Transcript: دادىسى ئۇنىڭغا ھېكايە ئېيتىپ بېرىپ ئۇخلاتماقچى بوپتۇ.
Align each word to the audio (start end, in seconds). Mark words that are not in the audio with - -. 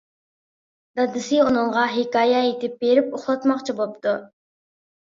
دادىسى 0.99 1.43
ئۇنىڭغا 1.43 1.85
ھېكايە 1.97 2.41
ئېيتىپ 2.49 2.83
بېرىپ 2.83 3.15
ئۇخلاتماقچى 3.21 3.81
بوپتۇ. 3.85 4.21